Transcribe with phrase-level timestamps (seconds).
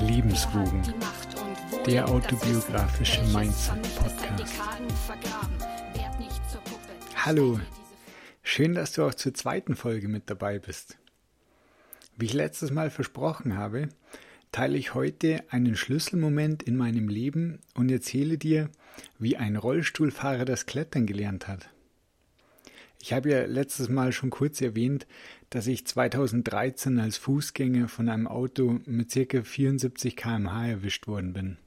[0.00, 0.82] Lebenswogen,
[1.86, 4.54] der autobiografische Mindset-Podcast.
[7.14, 7.60] Hallo,
[8.42, 10.98] schön, dass du auch zur zweiten Folge mit dabei bist.
[12.16, 13.88] Wie ich letztes Mal versprochen habe,
[14.50, 18.68] teile ich heute einen Schlüsselmoment in meinem Leben und erzähle dir,
[19.18, 21.68] wie ein Rollstuhlfahrer das Klettern gelernt hat.
[23.00, 25.06] Ich habe ja letztes Mal schon kurz erwähnt,
[25.52, 29.42] dass ich 2013 als Fußgänger von einem Auto mit ca.
[29.42, 31.58] 74 km/h erwischt worden bin.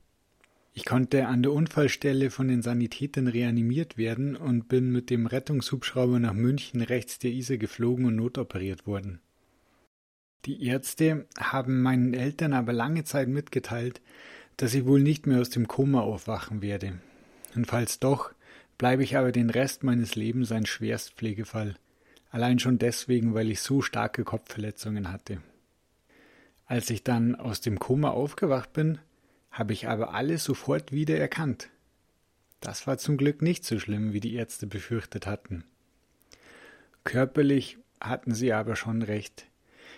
[0.74, 6.20] Ich konnte an der Unfallstelle von den Sanitätern reanimiert werden und bin mit dem Rettungshubschrauber
[6.20, 9.20] nach München rechts der Isar geflogen und notoperiert worden.
[10.46, 14.02] Die Ärzte haben meinen Eltern aber lange Zeit mitgeteilt,
[14.58, 16.94] dass ich wohl nicht mehr aus dem Koma aufwachen werde.
[17.54, 18.32] Und falls doch,
[18.80, 21.76] bleibe ich aber den Rest meines Lebens ein Schwerstpflegefall,
[22.36, 25.38] allein schon deswegen, weil ich so starke Kopfverletzungen hatte.
[26.66, 29.00] Als ich dann aus dem Koma aufgewacht bin,
[29.52, 31.70] habe ich aber alles sofort wieder erkannt.
[32.60, 35.64] Das war zum Glück nicht so schlimm, wie die Ärzte befürchtet hatten.
[37.06, 39.46] Körperlich hatten sie aber schon recht.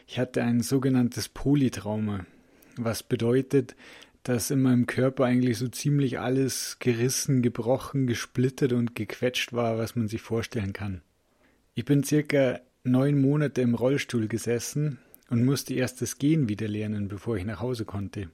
[0.06, 2.28] Ich hatte ein sogenanntes Polytrauma,
[2.76, 3.76] was bedeutet,
[4.22, 9.96] dass in meinem Körper eigentlich so ziemlich alles gerissen, gebrochen, gesplittert und gequetscht war, was
[9.96, 11.02] man sich vorstellen kann.
[11.78, 14.98] Ich bin circa neun Monate im Rollstuhl gesessen
[15.30, 18.32] und musste erst das Gehen wieder lernen, bevor ich nach Hause konnte.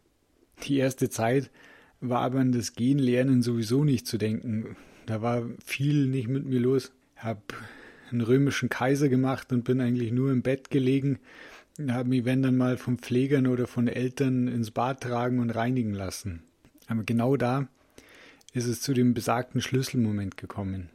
[0.63, 1.51] Die erste Zeit
[1.99, 4.77] war aber an das Gehen lernen sowieso nicht zu denken.
[5.07, 6.93] Da war viel nicht mit mir los.
[7.17, 7.53] Hab
[8.09, 11.19] einen römischen Kaiser gemacht und bin eigentlich nur im Bett gelegen
[11.89, 15.93] habe mich, wenn dann mal von Pflegern oder von Eltern ins Bad tragen und reinigen
[15.93, 16.43] lassen.
[16.87, 17.67] Aber genau da
[18.53, 20.91] ist es zu dem besagten Schlüsselmoment gekommen.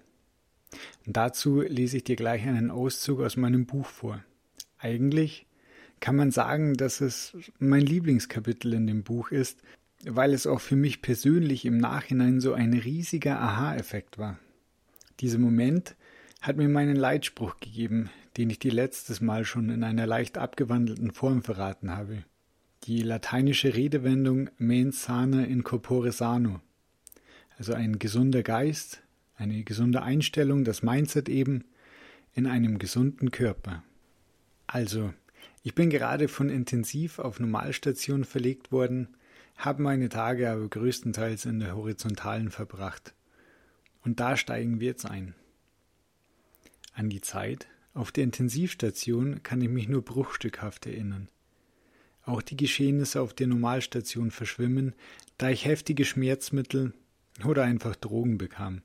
[1.07, 4.23] Dazu lese ich dir gleich einen Auszug aus meinem Buch vor.
[4.79, 5.47] Eigentlich
[6.01, 9.63] kann man sagen, dass es mein Lieblingskapitel in dem Buch ist,
[10.05, 14.39] weil es auch für mich persönlich im Nachhinein so ein riesiger Aha-Effekt war.
[15.21, 15.97] Dieser Moment
[16.41, 21.11] hat mir meinen Leitspruch gegeben, den ich dir letztes Mal schon in einer leicht abgewandelten
[21.11, 22.25] Form verraten habe.
[22.85, 26.61] Die lateinische Redewendung mens sana in corpore sano,
[27.59, 29.03] also ein gesunder Geist,
[29.39, 31.65] eine gesunde Einstellung, das Mindset eben,
[32.35, 33.83] in einem gesunden Körper.
[34.67, 35.15] Also,
[35.63, 39.09] ich bin gerade von Intensiv auf Normalstation verlegt worden,
[39.57, 43.15] habe meine Tage aber größtenteils in der Horizontalen verbracht.
[44.05, 45.35] Und da steigen wir jetzt ein.
[46.93, 51.29] An die Zeit, auf der Intensivstation kann ich mich nur bruchstückhaft erinnern.
[52.23, 54.95] Auch die Geschehnisse auf der Normalstation verschwimmen,
[55.39, 56.93] da ich heftige Schmerzmittel
[57.45, 58.83] oder einfach Drogen bekam.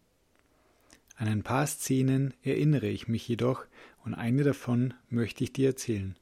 [1.23, 3.65] An ein paar Szenen erinnere ich mich jedoch
[4.03, 6.17] und eine davon möchte ich dir erzählen.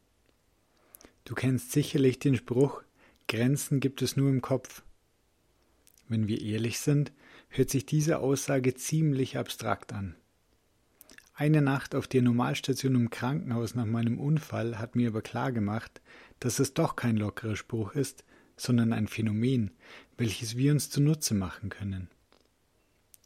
[1.25, 2.83] Du kennst sicherlich den Spruch
[3.27, 4.83] Grenzen gibt es nur im Kopf.
[6.07, 7.11] Wenn wir ehrlich sind,
[7.49, 10.13] hört sich diese Aussage ziemlich abstrakt an.
[11.33, 15.99] Eine Nacht auf der Normalstation im Krankenhaus nach meinem Unfall hat mir aber klar gemacht,
[16.39, 18.23] dass es doch kein lockerer Spruch ist,
[18.55, 19.71] sondern ein Phänomen,
[20.15, 22.07] welches wir uns zunutze machen können.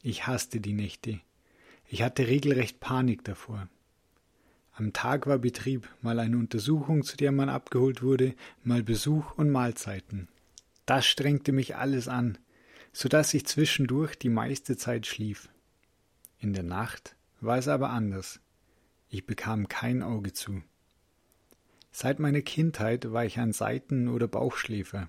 [0.03, 1.19] Ich hasste die Nächte.
[1.87, 3.67] Ich hatte regelrecht Panik davor.
[4.73, 9.49] Am Tag war Betrieb, mal eine Untersuchung, zu der man abgeholt wurde, mal Besuch und
[9.49, 10.27] Mahlzeiten.
[10.85, 12.37] Das strengte mich alles an,
[12.91, 15.49] so dass ich zwischendurch die meiste Zeit schlief.
[16.39, 18.41] In der Nacht war es aber anders.
[19.09, 20.61] Ich bekam kein Auge zu.
[21.91, 25.07] Seit meiner Kindheit war ich ein Seiten- oder Bauchschläfer.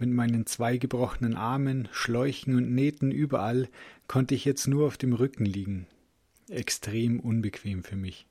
[0.00, 3.68] Mit meinen zwei gebrochenen Armen, Schläuchen und Nähten überall
[4.08, 5.86] konnte ich jetzt nur auf dem Rücken liegen.
[6.48, 8.26] Extrem unbequem für mich.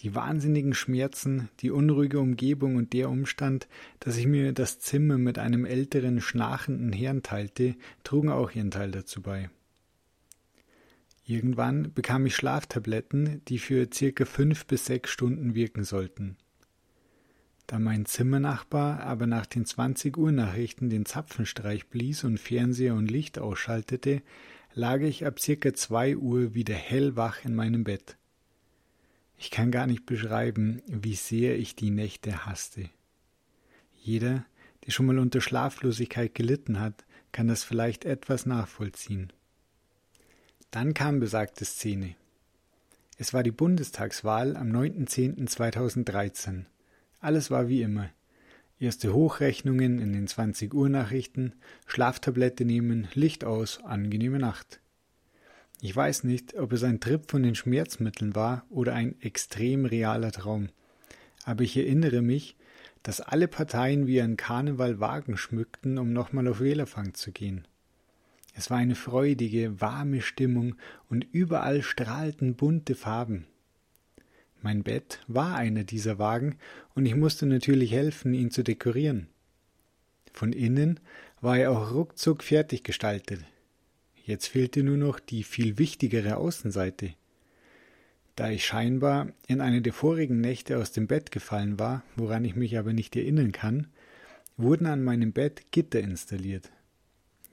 [0.00, 3.68] Die wahnsinnigen Schmerzen, die unruhige Umgebung und der Umstand,
[4.00, 8.90] dass ich mir das Zimmer mit einem älteren, schnarchenden Herrn teilte, trugen auch ihren Teil
[8.90, 9.48] dazu bei.
[11.24, 16.36] Irgendwann bekam ich Schlaftabletten, die für circa fünf bis sechs Stunden wirken sollten.
[17.70, 23.08] Da mein Zimmernachbar aber nach den 20 Uhr Nachrichten den Zapfenstreich blies und Fernseher und
[23.08, 24.22] Licht ausschaltete,
[24.74, 28.16] lag ich ab circa zwei Uhr wieder hellwach in meinem Bett.
[29.38, 32.90] Ich kann gar nicht beschreiben, wie sehr ich die Nächte hasste.
[34.02, 34.44] Jeder,
[34.84, 39.32] der schon mal unter Schlaflosigkeit gelitten hat, kann das vielleicht etwas nachvollziehen.
[40.72, 42.16] Dann kam besagte Szene.
[43.16, 46.64] Es war die Bundestagswahl am 9.10.2013.
[47.20, 48.08] Alles war wie immer.
[48.78, 51.52] Erste Hochrechnungen in den 20 Uhr Nachrichten,
[51.86, 54.80] Schlaftablette nehmen, Licht aus, angenehme Nacht.
[55.82, 60.32] Ich weiß nicht, ob es ein Trip von den Schmerzmitteln war oder ein extrem realer
[60.32, 60.70] Traum.
[61.44, 62.56] aber ich erinnere mich,
[63.02, 67.66] dass alle Parteien wie ein Karneval Wagen schmückten, um nochmal auf Wählerfang zu gehen.
[68.54, 70.76] Es war eine freudige, warme Stimmung
[71.08, 73.46] und überall strahlten bunte Farben.
[74.62, 76.56] Mein Bett war einer dieser Wagen
[76.94, 79.28] und ich musste natürlich helfen, ihn zu dekorieren.
[80.32, 81.00] Von innen
[81.40, 83.40] war er auch ruckzuck fertig gestaltet.
[84.24, 87.14] Jetzt fehlte nur noch die viel wichtigere Außenseite.
[88.36, 92.54] Da ich scheinbar in einer der vorigen Nächte aus dem Bett gefallen war, woran ich
[92.54, 93.88] mich aber nicht erinnern kann,
[94.56, 96.70] wurden an meinem Bett Gitter installiert.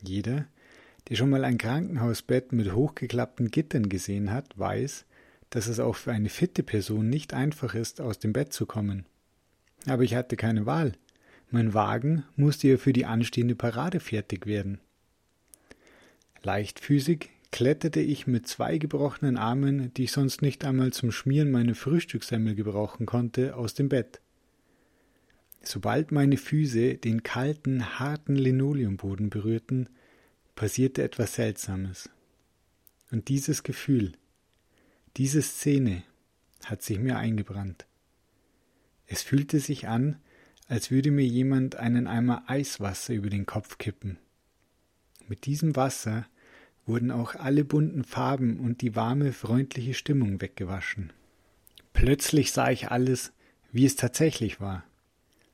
[0.03, 0.45] Jeder,
[1.09, 5.05] der schon mal ein Krankenhausbett mit hochgeklappten Gittern gesehen hat, weiß,
[5.49, 9.05] dass es auch für eine fitte Person nicht einfach ist, aus dem Bett zu kommen.
[9.85, 10.93] Aber ich hatte keine Wahl.
[11.49, 14.79] Mein Wagen musste ja für die anstehende Parade fertig werden.
[16.43, 21.75] Leichtfüßig kletterte ich mit zwei gebrochenen Armen, die ich sonst nicht einmal zum Schmieren meiner
[21.75, 24.19] Frühstückssemmel gebrauchen konnte, aus dem Bett.
[25.61, 29.89] Sobald meine Füße den kalten, harten Linoleumboden berührten,
[30.55, 32.09] passierte etwas Seltsames.
[33.11, 34.13] Und dieses Gefühl,
[35.17, 36.03] diese Szene
[36.63, 37.87] hat sich mir eingebrannt.
[39.07, 40.19] Es fühlte sich an,
[40.67, 44.19] als würde mir jemand einen Eimer Eiswasser über den Kopf kippen.
[45.27, 46.27] Mit diesem Wasser
[46.85, 51.11] wurden auch alle bunten Farben und die warme, freundliche Stimmung weggewaschen.
[51.93, 53.33] Plötzlich sah ich alles,
[53.71, 54.83] wie es tatsächlich war.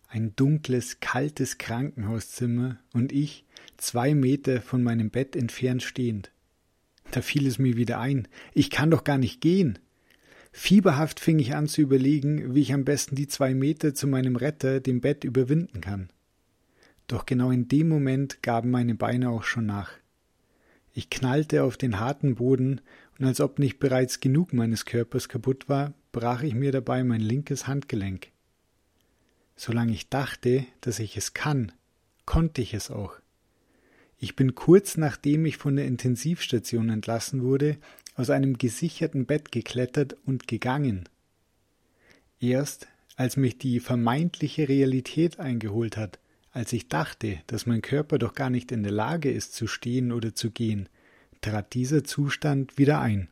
[0.10, 3.46] Ein dunkles, kaltes Krankenhauszimmer und ich
[3.78, 6.33] zwei Meter von meinem Bett entfernt stehend.
[7.14, 9.78] Da fiel es mir wieder ein, ich kann doch gar nicht gehen.
[10.52, 14.36] Fieberhaft fing ich an zu überlegen, wie ich am besten die zwei Meter zu meinem
[14.36, 16.10] Retter, dem Bett, überwinden kann.
[17.06, 19.92] Doch genau in dem Moment gaben meine Beine auch schon nach.
[20.92, 22.82] Ich knallte auf den harten Boden,
[23.20, 27.22] und als ob nicht bereits genug meines Körpers kaputt war, brach ich mir dabei mein
[27.22, 28.32] linkes Handgelenk.
[29.56, 31.72] Solange ich dachte, dass ich es kann,
[32.26, 33.14] konnte ich es auch.
[34.24, 37.76] Ich bin kurz nachdem ich von der Intensivstation entlassen wurde,
[38.16, 41.10] aus einem gesicherten Bett geklettert und gegangen.
[42.40, 42.88] Erst
[43.18, 46.20] als mich die vermeintliche Realität eingeholt hat,
[46.54, 50.14] als ich dachte, dass mein Körper doch gar nicht in der Lage ist zu stehen
[50.14, 50.88] oder zu gehen,
[51.42, 53.28] trat dieser Zustand wieder ein.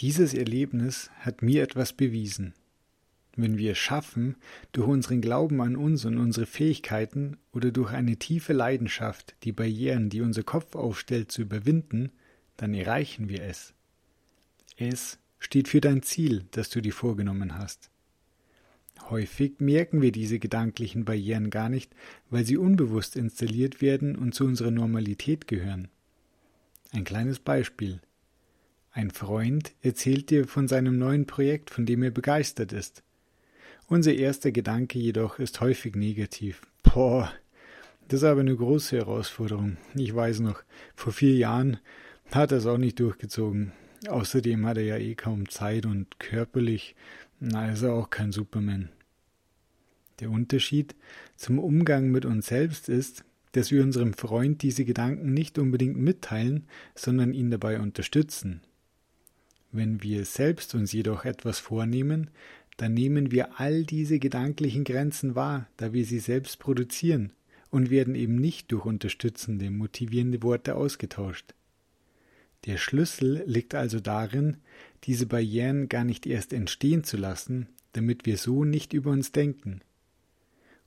[0.00, 2.52] Dieses Erlebnis hat mir etwas bewiesen.
[3.36, 4.36] Wenn wir es schaffen,
[4.72, 10.08] durch unseren Glauben an uns und unsere Fähigkeiten oder durch eine tiefe Leidenschaft die Barrieren,
[10.08, 12.10] die unser Kopf aufstellt, zu überwinden,
[12.56, 13.74] dann erreichen wir es.
[14.78, 17.90] Es steht für dein Ziel, das du dir vorgenommen hast.
[19.10, 21.94] Häufig merken wir diese gedanklichen Barrieren gar nicht,
[22.30, 25.88] weil sie unbewusst installiert werden und zu unserer Normalität gehören.
[26.92, 28.00] Ein kleines Beispiel.
[28.90, 33.02] Ein Freund erzählt dir von seinem neuen Projekt, von dem er begeistert ist.
[33.88, 36.62] Unser erster Gedanke jedoch ist häufig negativ.
[36.82, 37.32] Boah,
[38.08, 39.76] das ist aber eine große Herausforderung.
[39.94, 40.64] Ich weiß noch,
[40.96, 41.78] vor vier Jahren
[42.32, 43.70] hat er es auch nicht durchgezogen.
[44.08, 46.96] Außerdem hat er ja eh kaum Zeit und körperlich,
[47.38, 48.88] na, ist er auch kein Superman.
[50.18, 50.96] Der Unterschied
[51.36, 56.66] zum Umgang mit uns selbst ist, dass wir unserem Freund diese Gedanken nicht unbedingt mitteilen,
[56.96, 58.62] sondern ihn dabei unterstützen.
[59.70, 62.30] Wenn wir selbst uns jedoch etwas vornehmen,
[62.76, 67.32] dann nehmen wir all diese gedanklichen Grenzen wahr, da wir sie selbst produzieren
[67.70, 71.54] und werden eben nicht durch unterstützende, motivierende Worte ausgetauscht.
[72.66, 74.58] Der Schlüssel liegt also darin,
[75.04, 79.80] diese Barrieren gar nicht erst entstehen zu lassen, damit wir so nicht über uns denken.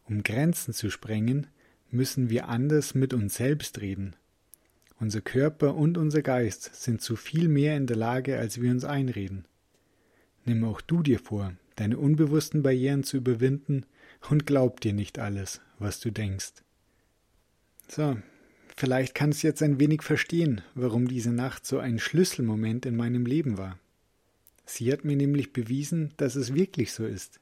[0.04, 1.48] Um Grenzen zu sprengen,
[1.92, 4.16] müssen wir anders mit uns selbst reden.
[5.00, 8.84] Unser Körper und unser Geist sind zu viel mehr in der Lage, als wir uns
[8.84, 9.46] einreden.
[10.46, 13.86] Nimm auch du dir vor, deine unbewussten Barrieren zu überwinden
[14.30, 16.54] und glaub dir nicht alles, was du denkst.
[17.88, 18.18] So,
[18.76, 23.26] vielleicht kannst du jetzt ein wenig verstehen, warum diese Nacht so ein Schlüsselmoment in meinem
[23.26, 23.80] Leben war.
[24.66, 27.40] Sie hat mir nämlich bewiesen, dass es wirklich so ist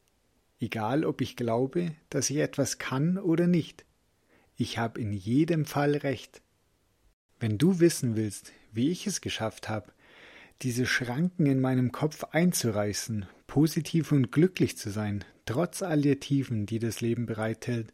[0.60, 3.86] egal ob ich glaube, dass ich etwas kann oder nicht.
[4.56, 6.42] Ich habe in jedem Fall recht.
[7.40, 9.92] Wenn du wissen willst, wie ich es geschafft habe,
[10.64, 16.66] diese Schranken in meinem Kopf einzureißen, positiv und glücklich zu sein, trotz all der Tiefen,
[16.66, 17.94] die das Leben bereithält,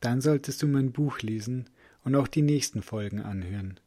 [0.00, 1.68] dann solltest du mein Buch lesen
[2.04, 3.80] und auch die nächsten Folgen anhören.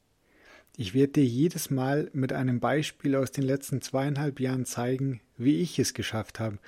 [0.76, 5.62] Ich werde dir jedes Mal mit einem Beispiel aus den letzten zweieinhalb Jahren zeigen, wie
[5.62, 6.60] ich es geschafft habe,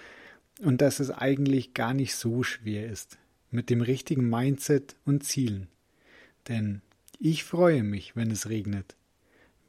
[0.61, 3.17] und dass es eigentlich gar nicht so schwer ist,
[3.51, 5.67] mit dem richtigen Mindset und Zielen.
[6.47, 6.81] Denn
[7.19, 8.95] ich freue mich, wenn es regnet,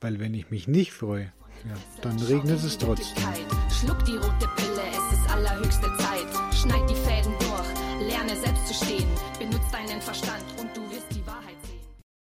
[0.01, 1.33] weil wenn ich mich nicht freue,
[1.65, 3.23] ja, dann regnet es trotzdem.
[3.71, 6.55] Schluck die rote Pille, es ist allerhöchste Zeit.
[6.55, 10.45] Schneid die Fäden durch, lerne selbst zu stehen, benutzt deinen Verstand